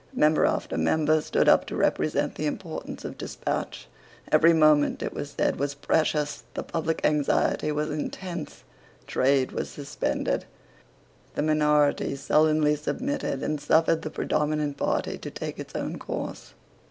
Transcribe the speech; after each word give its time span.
Member 0.15 0.47
after 0.47 0.79
member 0.79 1.21
stood 1.21 1.47
up 1.47 1.67
to 1.67 1.75
represent 1.75 2.33
the 2.33 2.47
importance 2.47 3.05
of 3.05 3.19
despatch. 3.19 3.87
Every 4.31 4.51
moment, 4.51 5.03
it 5.03 5.13
was 5.13 5.29
said, 5.29 5.57
was 5.59 5.75
precious, 5.75 6.41
the 6.55 6.63
public 6.63 7.01
anxiety 7.05 7.71
was 7.71 7.91
intense, 7.91 8.63
trade 9.05 9.51
was 9.51 9.69
suspended. 9.69 10.45
The 11.35 11.43
minority 11.43 12.15
sullenly 12.15 12.75
submitted, 12.77 13.43
and 13.43 13.61
suffered 13.61 14.01
the 14.01 14.09
predominant 14.09 14.75
party 14.75 15.19
to 15.19 15.29
take 15.29 15.59
its 15.59 15.75
own 15.75 15.99
course. 15.99 16.55